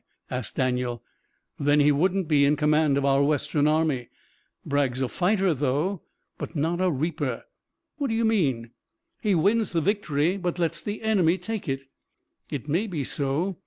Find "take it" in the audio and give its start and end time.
11.37-11.81